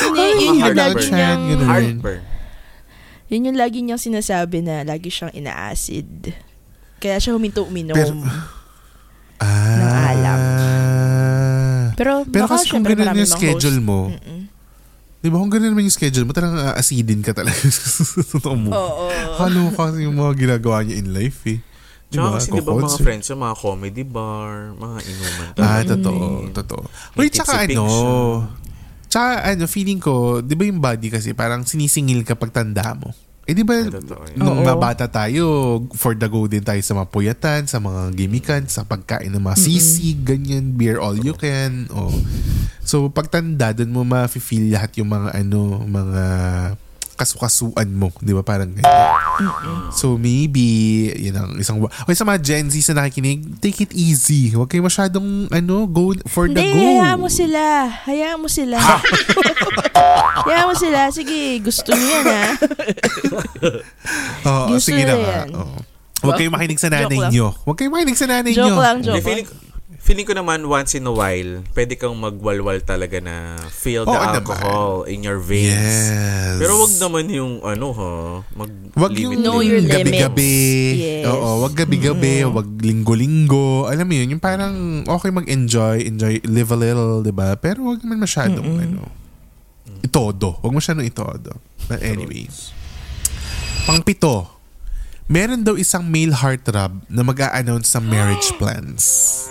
[0.00, 0.78] Hindi, yun yung Heartburn.
[0.78, 1.42] lagi niyang.
[1.60, 2.20] Heartburn.
[3.28, 6.30] yun yung lagi niyang sinasabi na lagi siyang ina-acid.
[7.02, 7.98] Kaya siya huminto-uminom.
[7.98, 8.14] Pero-
[9.42, 10.06] ah.
[10.06, 10.38] alam.
[11.92, 13.84] Pero, Pero baka kasi kung ganun yung schedule host.
[13.84, 14.40] mo, Mm-mm.
[15.18, 17.58] di ba kung ganun naman yung schedule mo, talagang aasidin ka talaga.
[18.32, 18.70] Totoo mo.
[18.70, 19.04] Oo.
[19.36, 21.58] Halo kasi yung mga ginagawa niya in life eh.
[22.06, 22.34] Di Tsaka ba?
[22.36, 23.02] kasi di ba mga Kukonser.
[23.02, 25.48] friends yung mga comedy bar, mga inuman.
[25.58, 26.24] Ah, totoo.
[26.52, 26.82] Totoo.
[27.16, 27.84] May Wait, tsaka ano,
[29.08, 33.10] tsaka ano, feeling ko, di ba yung body kasi parang sinisingil kapag tanda mo?
[33.42, 34.38] Eh di ba, totoo yun.
[34.38, 34.66] nung Oo.
[34.66, 35.44] mabata tayo,
[35.98, 39.58] for the go din tayo sa mga puyatan, sa mga gimikan, sa pagkain ng mga
[39.58, 41.90] sisig, ganyan, beer all you can.
[41.90, 42.14] Oh.
[42.86, 46.22] So, pagtanda, dun mo ma-feel lahat yung mga ano, mga
[47.22, 48.10] kasukasuan mo.
[48.18, 48.42] Di ba?
[48.42, 49.10] Parang ganyan.
[49.90, 50.62] So, maybe,
[51.14, 51.78] yun ang isang...
[51.78, 54.50] Okay, sa mga Gen Z na nakikinig, take it easy.
[54.50, 56.82] Huwag kayo masyadong, ano, go for the Hindi, go.
[56.98, 57.62] hayaan mo sila.
[58.04, 58.76] Hayaan mo sila.
[60.46, 61.00] hayaan mo sila.
[61.08, 62.44] Sige, gusto niyo yan ha.
[64.48, 65.32] Oo, Gusto sige na na nga.
[65.38, 65.48] yan.
[65.54, 65.78] Oo.
[66.22, 67.32] Huwag kayong makinig sa nanay Joke lang.
[67.34, 67.46] nyo.
[67.66, 68.78] Huwag kayong makinig sa nanay Joke nyo.
[68.78, 69.48] lang, Hindi, joke feeling,
[70.02, 74.42] feeling ko naman once in a while, pwede kang magwalwal talaga na feel the naman.
[74.42, 75.70] alcohol in your veins.
[75.70, 76.58] Yes.
[76.58, 78.12] Pero wag naman yung ano ha,
[78.58, 80.58] mag Wag yung limit Know your gabi-gabi.
[80.98, 81.30] Yes.
[81.30, 83.86] Oo, wag gabi-gabi, wag linggo-linggo.
[83.86, 87.54] Alam mo yun, yung parang okay mag-enjoy, enjoy, live a little, di ba?
[87.54, 89.06] Pero wag naman masyadong, ano,
[90.02, 90.58] itodo.
[90.66, 91.62] Wag masyadong itodo.
[91.86, 92.50] But anyway.
[93.86, 94.50] Pangpito,
[95.30, 99.46] meron daw isang male heartthrob na mag-a-announce ng marriage plans.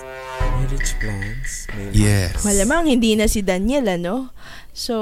[0.62, 1.52] Marriage plans.
[1.74, 2.45] May- Yes.
[2.45, 4.30] Malamang hindi na si Daniel, ano?
[4.71, 4.95] So,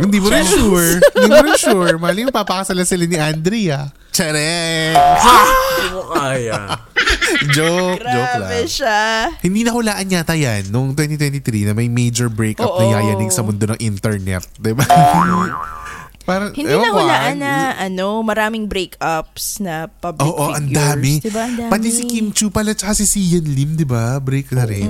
[0.00, 0.96] Hindi mo rin sure.
[1.14, 1.94] Hindi mo rin sure.
[2.00, 3.92] Mali mo papakasalan sila ni Andrea.
[4.10, 4.96] Charek!
[4.96, 6.58] Hindi mo kaya.
[7.54, 8.40] joke, joke lang.
[8.40, 9.28] grabe siya.
[9.38, 12.80] Hindi nahulaan yata yan noong 2023 na may major breakup Oo.
[12.80, 14.48] na yayanig sa mundo ng internet.
[14.56, 14.82] Diba?
[16.24, 17.36] Parang, Hindi ewan na hulaan ah.
[17.36, 20.80] na ano, maraming breakups na public Oo, ang figures.
[20.80, 21.12] dami.
[21.20, 21.42] Diba?
[21.44, 21.70] Ang dami.
[21.70, 24.16] Pati si Kim Chu pala tsaka si Sian Lim, di ba?
[24.18, 24.88] Break na rin.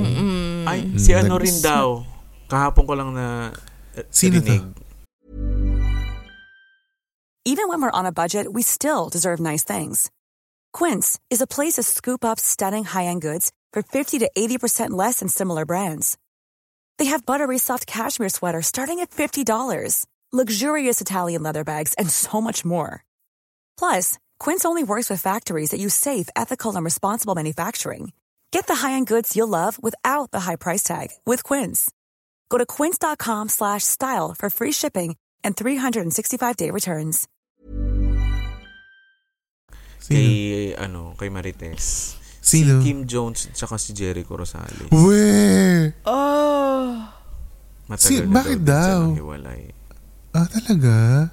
[0.62, 2.06] Ay, si Mm, ano rin daw.
[2.46, 3.50] Kahapon ko lang na
[3.94, 4.62] eh, Sino to?
[7.44, 10.10] Even when we're on a budget, we still deserve nice things.
[10.72, 15.18] Quince is a place to scoop up stunning high-end goods for 50 to 80% less
[15.20, 16.16] than similar brands.
[16.98, 22.40] They have buttery soft cashmere sweaters starting at $50, luxurious Italian leather bags, and so
[22.42, 23.04] much more.
[23.78, 28.10] Plus, Quince only works with factories that use safe, ethical, and responsible manufacturing.
[28.50, 31.90] Get the high-end goods you'll love without the high price tag with Quince.
[32.50, 37.26] Go to quince.com slash style for free shipping and 365-day returns.
[39.98, 40.20] Sino?
[40.20, 42.16] Kay, ano, kay Marites.
[42.44, 42.78] Sino?
[42.80, 44.92] Si Kim Jones at saka si Jericho Rosales.
[44.92, 45.90] Weh!
[46.04, 47.08] Oh.
[47.88, 49.08] Matagal Si- na bakit daw?
[49.08, 49.16] din daw?
[49.16, 49.62] hiwalay.
[50.34, 51.30] Ah, talaga?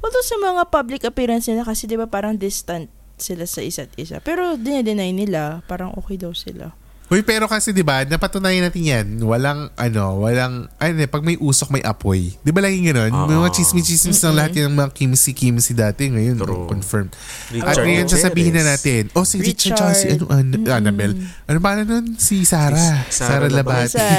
[0.00, 2.88] Although sa mga public appearance nila kasi 'di ba parang distant
[3.20, 4.24] sila sa isa't isa.
[4.24, 6.72] Pero dinedeny nila, parang okay daw sila.
[7.06, 9.06] Uy, pero kasi 'di ba, napatunayan natin 'yan.
[9.22, 12.34] Walang ano, walang ano, pag may usok may apoy.
[12.42, 13.12] 'Di ba laging ganoon?
[13.14, 13.26] Oo.
[13.30, 16.66] May mga chismis-chismis ng lahat yung mga kimsi-kimsi dati ngayon, True.
[16.66, 17.14] confirmed.
[17.54, 21.14] Richard At ngayon sasabihin na natin, oh si Richard, tsaka si ano, An- Annabelle.
[21.46, 22.18] Ano pa nun?
[22.18, 23.06] Si Sarah.
[23.06, 23.94] Si Sarah Sarah Labati.
[23.94, 24.02] Sa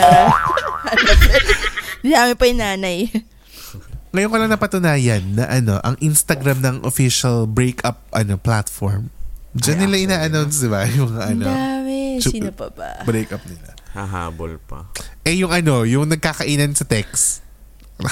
[2.07, 3.11] Dami pa yung nanay.
[4.09, 9.11] Ngayon ko lang napatunayan na ano, ang Instagram ng official breakup ano platform.
[9.51, 10.85] Diyan nila ina-announce, di ba?
[10.87, 12.17] Yung Ang ano, dami.
[12.17, 13.01] Chu- Sino pa ba?
[13.03, 13.73] breakup nila.
[13.91, 14.85] Hahabol pa.
[15.21, 17.41] Eh, yung ano, yung nagkakainan sa text.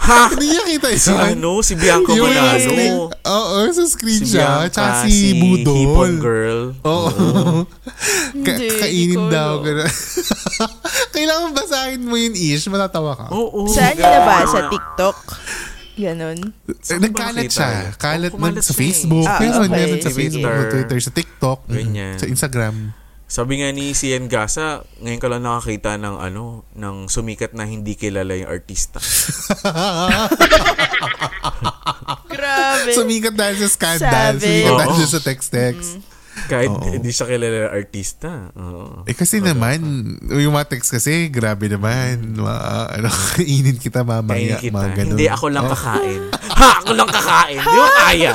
[0.00, 0.32] Ha?
[0.32, 0.98] Hindi niya kita yun.
[0.98, 1.50] Si ano?
[1.60, 3.12] Si Bianca Yung screen- Manalo.
[3.12, 4.64] Oo, sa screen Si siya.
[4.64, 5.76] Bianca, Tsaka si, si Budol.
[5.76, 6.60] Hipon Girl.
[6.82, 7.08] Oo.
[8.40, 9.60] Ka- Hindi, kainin daw.
[11.14, 12.66] Kailangan basahin mo yun, Ish.
[12.66, 13.26] Matatawa ka.
[13.30, 13.68] Oo.
[13.68, 14.66] Saan niya nabasa?
[14.66, 15.16] TikTok?
[15.94, 16.38] Ganon.
[16.64, 17.92] Eh, Nagkalat siya.
[17.94, 18.80] Kalat Oo, man kumalat sa siya eh.
[18.80, 19.26] Facebook.
[19.26, 19.68] Ah, okay.
[19.68, 20.10] meron sa.
[20.10, 22.16] Facebook, sa Twitter, sa TikTok, Ganyan.
[22.16, 22.76] sa Instagram.
[23.30, 27.94] Sabi nga ni Cian Gasa, ngayon ko lang nakakita ng ano, ng sumikat na hindi
[27.94, 28.98] kilala yung artista.
[32.34, 32.90] Grabe.
[32.90, 34.34] Sumikat dahil sa scandal.
[34.34, 34.66] Sabi.
[34.66, 34.98] Sumikat dahil Oo.
[34.98, 36.02] siya sa text-text.
[36.50, 36.82] Kahit Oo.
[36.90, 38.30] hindi siya kilala yung artista.
[38.58, 39.06] Oo.
[39.06, 39.78] Eh kasi naman,
[40.26, 42.34] yung mga text kasi, grabe naman.
[42.34, 44.58] Ma, ano, kainin kita mamaya.
[44.58, 44.74] Kainin kita.
[44.74, 45.14] Mga ganun.
[45.14, 46.20] Hindi ako lang kakain.
[46.58, 46.82] ha!
[46.82, 47.62] Ako lang kakain.
[47.62, 48.32] Di ba kaya?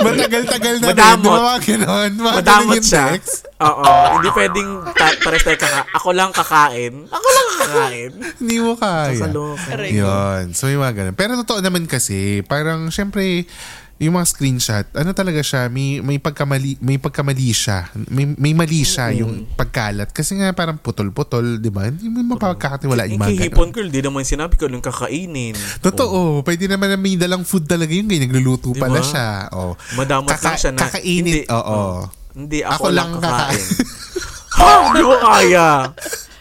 [0.00, 0.90] Matagal-tagal na rin.
[0.90, 1.20] Madamot.
[1.20, 3.04] Di ba mga ganun Madamot siya.
[3.12, 3.44] text.
[3.58, 3.84] Oo.
[4.16, 5.80] Hindi pwedeng ta- pares tayo kaka...
[5.92, 6.94] Ako lang kakain.
[7.06, 8.10] Ako lang kakain.
[8.40, 9.12] Hindi mo kaya.
[9.14, 9.72] Kakaloka.
[9.84, 10.42] Yun.
[10.52, 11.14] So yung mga ganun.
[11.14, 13.44] Pero totoo naman kasi, parang syempre,
[14.00, 17.92] yung mga screenshot, ano talaga siya, may, may pagkamali, may pagkamali siya.
[18.08, 20.08] May, may mali siya yung pagkalat.
[20.16, 21.84] Kasi nga parang putol-putol, di ba?
[21.84, 23.76] Hindi mo mapagkakatiwala yung kay mga Hipon ganun.
[23.76, 25.52] Girl, di naman sinabi ko lang kakainin.
[25.84, 26.40] Totoo.
[26.40, 28.32] Pwede naman na may dalang food talaga yung ganyan.
[28.32, 29.52] Nagluluto Di pala siya.
[29.52, 29.76] Oh.
[30.00, 30.80] Madamot lang siya na...
[30.80, 31.44] Kakainit.
[31.44, 32.08] Hindi, Oo.
[32.32, 33.66] Hindi, ako, Ako lang lang kakain.
[34.56, 34.68] ha!
[34.96, 35.68] Di ko kaya.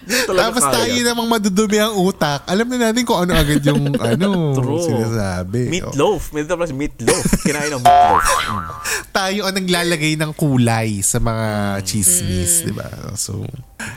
[0.07, 0.75] Tapos kaya.
[0.87, 2.47] tayo namang madudumi ang utak.
[2.47, 4.85] Alam na natin kung ano agad yung ano True.
[4.87, 5.61] sinasabi.
[5.67, 5.71] Oh.
[5.91, 6.23] Meatloaf.
[6.31, 7.25] May tapos meatloaf.
[7.45, 8.23] Kinain ng meatloaf.
[8.23, 8.67] Mm.
[9.19, 11.47] tayo ang naglalagay ng kulay sa mga
[11.83, 12.87] chismis, di ba?
[13.19, 13.43] So,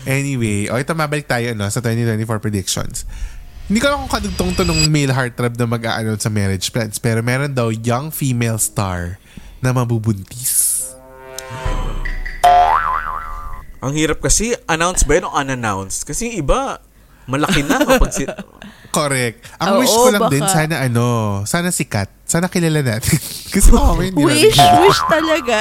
[0.02, 3.06] anyway, o ito mabalik tayo no, sa 2024 predictions.
[3.70, 7.22] Hindi ko alam kung kadugtong to nung male heartthrob na mag-a-announce sa marriage plans, pero
[7.22, 9.22] meron daw young female star
[9.62, 10.82] na mabubuntis.
[13.82, 16.06] Ang hirap kasi, announce ba yun o unannounced?
[16.06, 16.78] Kasi yung iba,
[17.26, 18.22] malaki na kapag si...
[18.92, 19.48] Correct.
[19.56, 20.32] Ang Oo, wish ko lang baka.
[20.36, 21.04] din, sana ano,
[21.42, 22.12] sana sikat.
[22.22, 23.16] Sana kilala natin.
[23.52, 24.84] Kasi baka may hindi Wish, natin.
[24.84, 25.58] wish talaga.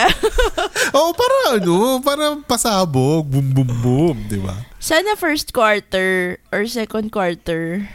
[1.00, 4.52] Oo, para ano, para pasabog, boom, boom, boom, di ba?
[4.78, 7.88] Sana first quarter or second quarter.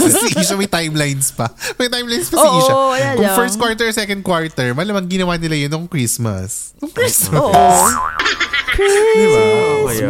[0.00, 1.52] si Isha may timelines pa.
[1.76, 2.72] May timelines pa si Oo, Isha.
[2.72, 3.36] wala Kung lang.
[3.36, 6.72] first quarter, second quarter, malamang ginawa nila yun nung Christmas.
[6.80, 7.36] Nung Christmas.
[7.38, 7.84] Oo.
[8.78, 9.42] Di ba?
[9.84, 10.08] Kaya,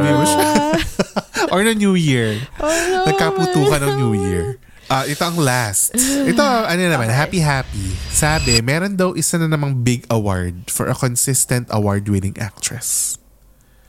[1.48, 2.36] Or no New Year.
[2.60, 4.60] Oh, no, Nagkaputukan ng New Year.
[4.88, 5.92] Ah, ito ang last.
[5.96, 7.92] Ito, ano naman, happy happy.
[8.08, 13.20] Sabi, meron daw isa na namang big award for a consistent award-winning actress.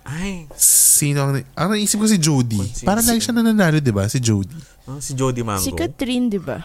[0.04, 1.40] ay, Sino ang...
[1.56, 2.84] Ang naisip ko si Jodie.
[2.84, 4.12] Parang lagi siya nananalo, di ba?
[4.12, 4.60] Si Jodie.
[4.92, 5.64] oh, si Jody Mango.
[5.64, 6.60] Si Catherine, di ba?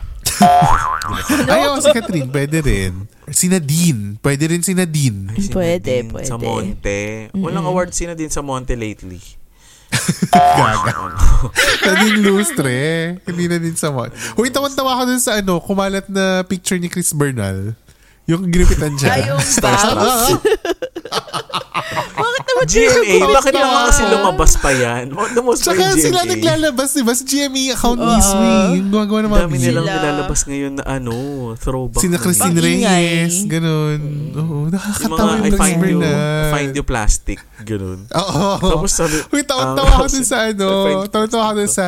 [1.48, 3.08] Ay, oh, si Catherine, pwede rin.
[3.30, 5.32] Si Nadine, pwede rin si Nadine.
[5.32, 6.28] Ay, si Pwede, Nadine pwede.
[6.28, 6.98] Sa Monte.
[7.32, 9.20] Walang award si Nadine sa Monte lately.
[10.34, 10.94] Gaga.
[11.86, 12.78] Nadine Lustre.
[13.26, 14.10] Hindi na din sa mon.
[14.34, 17.78] Uy, tawan-tawa ko dun sa ano, kumalat na picture ni Chris Bernal.
[18.24, 19.08] Yung ginipitan siya.
[19.12, 20.24] Ay, yung bangs.
[22.14, 25.04] Bakit naman GMA, bakit naman kasi lumabas pa yan?
[25.12, 26.00] Bakit lumabas pa yung GMA?
[26.00, 27.12] sila naglalabas, di ba?
[27.12, 28.66] Sa GMA account mismo eh.
[28.80, 29.66] Yung gumagawa ng mga Dami videos.
[29.68, 31.14] nilang nilalabas ngayon na ano,
[31.58, 32.00] throwback.
[32.00, 32.56] Sina na Christine.
[32.56, 34.00] Reyes, ganun.
[34.38, 36.06] Oo, Yung nakakatawa mga yung, I find Bernard.
[36.08, 37.98] you, find you plastic, ganun.
[38.08, 38.46] Oo.
[38.62, 40.68] Tapos sabi, Uy, tawa-tawa um, ako dun sa ano.
[41.12, 41.86] Tawa-tawa ako dun sa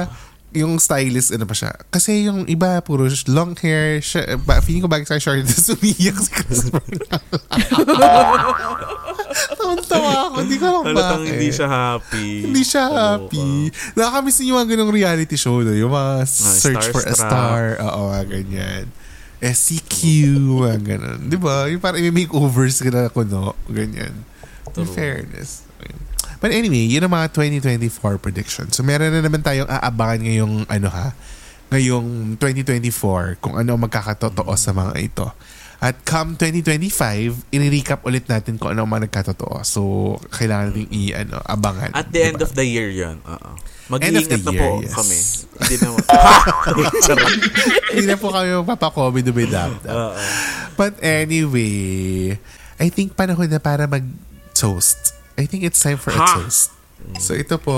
[0.57, 1.77] yung stylist, ano pa siya.
[1.93, 4.01] Kasi yung iba, puro long hair.
[4.01, 5.45] Siya, ba, feeling ko bagay sa short.
[5.45, 6.83] Tapos umiyak si Christopher.
[9.61, 10.35] Tawa-tawa ako.
[10.41, 11.33] Hindi ko alam Halatang bakit.
[11.37, 12.29] hindi siya happy.
[12.49, 13.49] Hindi siya happy.
[13.93, 15.77] Nakakamiss niyo yung mga ganong reality show, no?
[15.77, 17.77] Yung mga search for a star.
[17.85, 18.85] Oo, mga ganyan.
[19.45, 19.97] SCQ,
[20.65, 21.21] mga ganon.
[21.29, 21.69] Di ba?
[21.69, 23.53] Yung parang may makeovers ka na kuno.
[23.69, 24.17] Ganyan.
[24.77, 25.66] In fairness.
[26.41, 28.77] But anyway, yun ang mga 2024 predictions.
[28.77, 31.17] So meron na naman tayong aabangan ngayong ano ha,
[31.73, 35.27] ngayong 2024 kung ano magkakatotoo sa mga ito.
[35.77, 39.61] At come 2025, i-recap ulit natin kung ano ang mga nagkatotoo.
[39.61, 39.81] So,
[40.33, 41.93] kailangan natin i-ano, abangan.
[41.93, 42.49] At the end Diba?
[42.49, 43.21] of the year yun.
[43.29, 43.51] Oo.
[44.01, 44.95] End of the Mag-iingat na year, po yes.
[44.97, 45.19] kami.
[45.69, 45.77] Hindi.
[47.05, 47.29] Charot.
[47.93, 50.17] Hindi na po kami be dab Oo.
[50.81, 52.41] But anyway,
[52.81, 55.16] I think panahon na para mag-toast.
[55.37, 56.41] I think it's time for a Ha!
[56.41, 56.73] toast.
[57.19, 57.73] So ito po,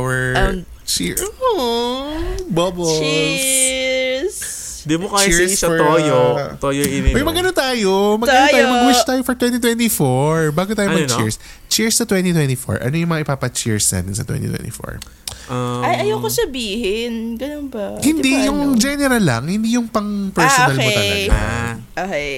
[0.00, 0.34] we're...
[0.34, 1.14] Um, cheer.
[1.16, 2.98] Aww, bubbles.
[2.98, 4.36] Cheers!
[4.84, 6.18] Di mo kaya Cheers sige sa for, Toyo.
[6.36, 7.16] uh, Toyo ininom.
[7.16, 8.20] Uy, magano tayo?
[8.20, 8.52] Magano tayo?
[8.52, 8.66] Tayo.
[8.68, 10.52] Mag-wish tayo for 2024.
[10.52, 11.40] Bago tayo Ano, mag-cheers.
[11.66, 12.84] Cheers sa 2024.
[12.84, 15.00] Ano yung mga ipapa-cheers natin sa 2024?
[15.48, 17.36] Um, Ay, ayoko sabihin.
[17.36, 17.96] Ganun ba?
[17.96, 18.76] Hindi, Di ba yung ano?
[18.76, 19.42] general lang.
[19.46, 20.92] Hindi yung pang personal Ah, mo okay.
[20.92, 21.32] talaga.
[21.32, 21.72] ah,
[22.04, 22.32] Okay.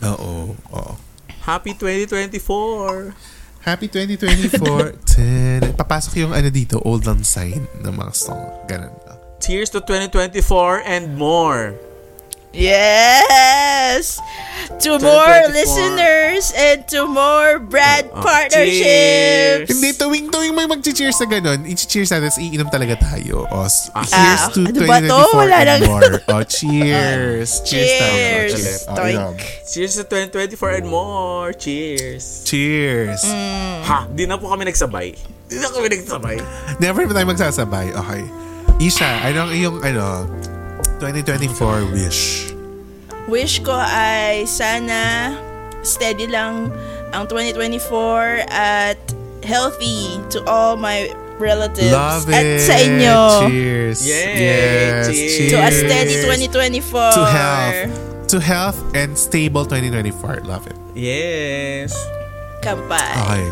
[0.00, 0.32] Oo.
[0.72, 0.92] Oo.
[1.42, 3.12] happy 2024.
[3.60, 4.92] Happy 2024.
[5.16, 5.60] Ten.
[5.76, 8.40] Papasok yung ano dito, old lang sign ng mga song.
[8.64, 8.92] Ganun.
[9.40, 11.76] Cheers to 2024 and more.
[12.52, 14.18] Yes!
[14.80, 15.54] To more 2024.
[15.54, 19.68] listeners and to more brand Oh, partnerships!
[19.68, 23.44] Hindi, tuwing-tuwing may mag-cheers na ganun, i-cheers natin, iinom talaga tayo.
[23.50, 24.02] O, s- Ah.
[24.02, 25.36] here's Ah, to ano ba 2024 to?
[25.36, 26.10] Wala and nang- more.
[26.32, 27.50] O, cheers.
[27.62, 28.08] cheers tayo.
[28.08, 28.50] Cheers!
[28.50, 28.80] Cheers.
[28.80, 29.14] O, Toink.
[29.14, 29.34] inom.
[29.66, 31.48] Cheers to 2024 and more.
[31.52, 32.24] Cheers.
[32.46, 33.22] Cheers.
[33.26, 33.78] Mm.
[33.84, 35.08] Ha, di na po kami nagsabay.
[35.46, 36.36] Di na kami nagsabay.
[36.78, 37.86] Never na tayo magsasabay.
[37.92, 38.22] Okay.
[38.80, 40.24] Isha, ano ang iyong, ano,
[41.00, 42.52] 2024 wish?
[43.26, 45.32] Wish ko ay sana
[45.80, 46.68] steady lang
[47.10, 49.00] ang 2024 at
[49.42, 51.08] healthy to all my
[51.40, 52.60] relatives Love at it.
[52.60, 53.18] sa inyo.
[53.48, 53.98] Cheers.
[54.04, 54.34] Yay.
[54.36, 55.04] Yes.
[55.08, 55.50] Cheers.
[55.50, 57.16] To a steady 2024.
[57.16, 57.80] To health.
[58.28, 60.44] To health and stable 2024.
[60.44, 60.76] Love it.
[60.92, 61.96] Yes.
[62.60, 63.16] Kampay.
[63.24, 63.46] Okay.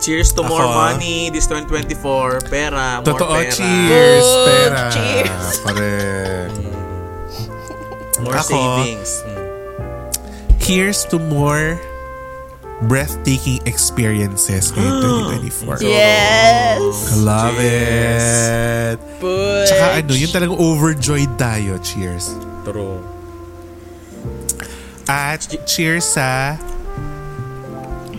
[0.00, 0.96] Cheers to more Ako, ah.
[0.96, 2.48] money this 2024.
[2.48, 3.52] Pera, more Totoo, pera.
[3.52, 4.24] cheers.
[4.24, 4.84] Boom, Pera.
[4.92, 5.46] cheers.
[5.60, 6.75] Pare.
[8.26, 9.22] More Ako, savings.
[9.22, 9.42] Mm.
[10.58, 11.78] Here's to more
[12.84, 15.80] breathtaking experiences ngayong 2024.
[15.80, 17.16] Yes.
[17.22, 18.34] Love Cheers.
[18.92, 18.98] it.
[19.22, 19.68] Butch.
[19.70, 21.78] Tsaka ano, yung talagang overjoyed tayo.
[21.80, 22.34] Cheers.
[22.66, 23.00] True.
[25.06, 26.58] At cheers sa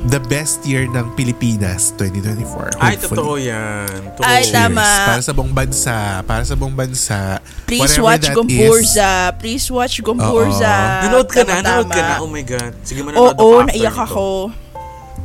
[0.08, 2.80] the best year ng Pilipinas 2024.
[2.80, 3.18] Ay, Hopefully.
[3.18, 3.88] totoo yan.
[4.16, 4.24] True.
[4.24, 4.56] Ay, Cheers.
[4.56, 4.88] tama.
[4.88, 5.96] Para sa buong bansa.
[6.24, 7.20] Para sa buong bansa.
[7.68, 9.12] Please Whatever watch Gompurza.
[9.36, 10.74] Please watch Gompurza.
[11.04, 12.16] Nanood ka na, nanood ka na.
[12.24, 12.72] Oh my God.
[12.82, 14.08] Sige, manonood Oo, ako after naiyak nito.
[14.08, 14.26] ako.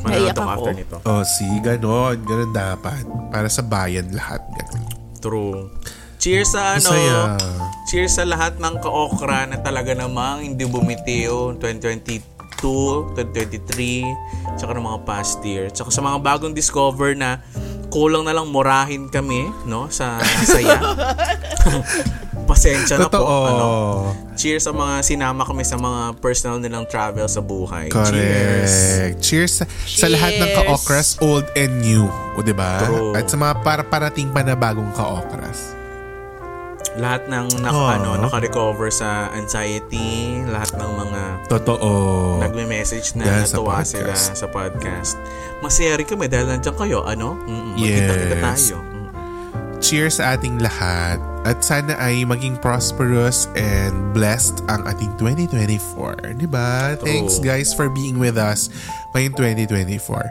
[0.02, 0.96] Naiyak ako nito.
[1.06, 2.16] Oh, see, ganon.
[2.26, 3.04] Ganon dapat.
[3.30, 4.42] Para sa bayan lahat.
[4.50, 4.84] Ganon.
[5.22, 5.70] True.
[6.18, 6.86] Cheers sa ano.
[6.86, 7.18] Masaya.
[7.90, 12.31] Cheers sa lahat ng ka-okra na talaga namang hindi bumitiw 2022,
[12.62, 15.68] 2023, tsaka ng mga past year.
[15.68, 17.42] Tsaka sa mga bagong discover na
[17.92, 19.90] kulang na lang murahin kami, no?
[19.92, 20.80] Sa saya.
[22.48, 23.22] Pasensya na po.
[23.22, 23.36] Totoo.
[23.46, 23.68] Ano,
[24.34, 27.92] cheers sa mga sinama kami sa mga personal nilang travel sa buhay.
[27.92, 28.72] Cheers.
[28.72, 29.16] Correct.
[29.22, 29.52] Cheers.
[29.62, 30.58] sa, sa lahat ng Cheers.
[30.58, 32.08] ka-okras, old and new.
[32.34, 32.82] O, diba?
[32.82, 33.14] True.
[33.14, 35.81] At sa mga para parating pa na bagong ka-okras.
[36.92, 37.96] Lahat ng naka, Aw.
[37.96, 41.90] ano, naka-recover sa anxiety, lahat ng mga Totoo.
[42.38, 43.88] nagme-message na sa natuwa podcast.
[43.88, 45.12] sila sa podcast.
[45.60, 47.40] Masaya rin kami dahil nandiyan kayo, ano?
[47.42, 47.96] Mm-mm, Yes.
[47.96, 48.76] Magkita-kita tayo.
[48.76, 48.90] Mm.
[49.82, 51.18] Cheers sa ating lahat.
[51.42, 56.38] At sana ay maging prosperous and blessed ang ating 2024.
[56.38, 56.94] Diba?
[57.02, 58.70] Thanks guys for being with us
[59.10, 60.22] ngayong 2024.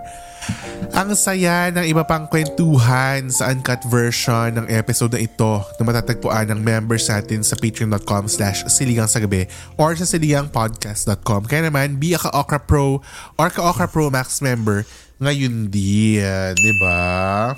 [0.91, 6.51] Ang saya ng iba pang kwentuhan sa uncut version ng episode na ito na matatagpuan
[6.51, 9.47] ng members natin sa patreon.com slash siligang sa gabi
[9.79, 11.47] or sa siligangpodcast.com.
[11.47, 12.99] Kaya naman, be a Ka-Okra Pro
[13.39, 14.83] or Ka-Okra Pro Max member
[15.21, 16.53] ngayon din.
[16.57, 17.53] Diba?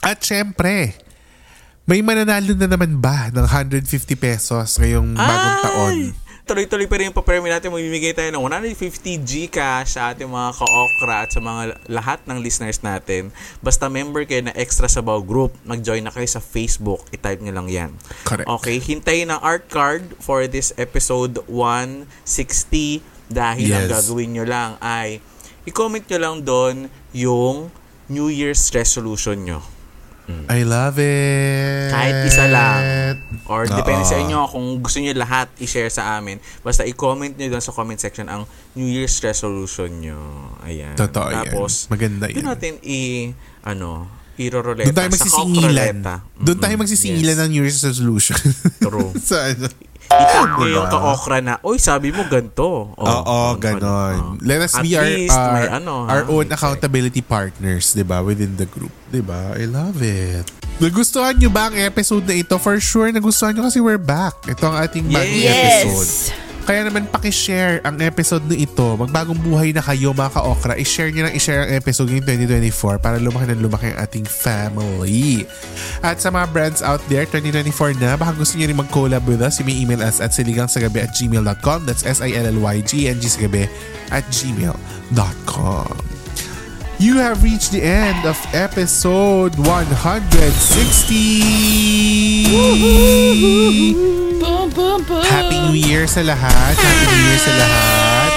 [0.00, 0.96] At syempre,
[1.86, 3.86] may mananalo na naman ba ng 150
[4.18, 5.62] pesos ngayong bagong Ay!
[5.62, 5.96] taon?
[6.46, 7.74] Tuloy-tuloy pa rin yung papremyo natin.
[7.74, 12.78] Mamimigay tayo ng 150 Gcash sa ating mga ka-okra at sa mga lahat ng listeners
[12.80, 13.34] natin.
[13.58, 17.02] Basta member kayo na Extra Sabaw Group, mag-join na kayo sa Facebook.
[17.10, 17.90] I-type nyo lang yan.
[18.22, 18.46] Correct.
[18.46, 23.92] Okay, hintayin ang art card for this episode 160 dahil ang Yes.
[23.92, 25.18] gagawin nyo lang ay
[25.66, 26.76] i-comment nyo lang doon
[27.10, 27.74] yung
[28.06, 29.60] New Year's resolution nyo.
[30.26, 31.86] I love it.
[31.88, 32.82] Kahit isa lang.
[33.46, 34.10] Or depende Oo.
[34.10, 36.42] sa inyo kung gusto niyo lahat i-share sa amin.
[36.60, 38.42] Basta i-comment niyo doon sa comment section ang
[38.74, 40.18] New Year's resolution niyo.
[40.62, 40.98] Ayan.
[40.98, 41.46] Totoo yan.
[41.46, 42.46] Tapos, Maganda doon yan.
[42.48, 43.30] natin i,
[43.62, 44.90] ano, iroroleta.
[44.90, 45.94] Doon tayo magsisingilan.
[46.36, 47.40] Doon tayo magsisingilan Yes.
[47.40, 48.36] ng New Year's resolution.
[48.82, 49.14] True.
[49.30, 49.70] sa ano.
[50.06, 50.88] Yung Diba?
[50.88, 52.94] ka-okra na, Uy, sabi mo ganito.
[52.94, 54.14] Oh, Oo, ganun, ganon.
[54.16, 54.32] oh.
[54.40, 58.22] Let us At be our, our, may ano, our own May accountability partners, di ba?
[58.22, 58.94] Within the group.
[59.08, 59.54] Di ba?
[59.54, 60.46] I love it.
[60.76, 62.54] Nagustuhan nyo ba ang episode na ito?
[62.56, 64.36] For sure, nagustuhan nyo kasi we're back.
[64.44, 65.82] Ito ang ating bagong Yes!
[65.82, 66.45] episode.
[66.66, 68.98] Kaya naman pakishare ang episode na ito.
[68.98, 70.74] Magbagong buhay na kayo mga ka-okra.
[70.74, 75.46] I-share nyo lang i-share ang episode ng 2024 para lumaki na lumaki ang ating family.
[76.02, 79.62] At sa mga brands out there, 2024 na, baka gusto nyo rin mag-collab with us,
[79.62, 81.86] you may email us at siligangsagabi at gmail.com.
[81.86, 83.70] That's S-I-L-L-Y-G-N-G sagabi
[84.10, 86.15] at gmail.com.
[86.96, 90.48] You have reached the end of episode 160!
[95.28, 96.72] Happy New Year sa lahat!
[96.72, 98.30] Happy New Year sa lahat!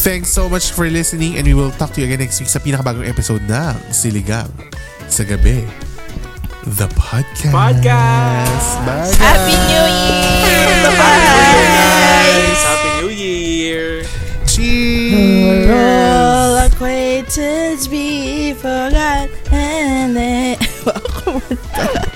[0.00, 2.56] Thanks so much for listening and we will talk to you again next week sa
[2.56, 4.48] pinakabagong episode ng Siligang
[5.12, 5.68] sa Gabi.
[6.72, 7.52] The Podcast.
[7.52, 8.68] Podcast!
[8.88, 9.12] Bye, guys.
[9.20, 10.88] Happy New Year!
[10.96, 12.60] Happy New Year, guys!
[12.64, 14.08] Happy New Year!
[14.48, 16.17] Cheers!
[17.28, 20.14] To be forgotten.
[20.14, 22.07] They...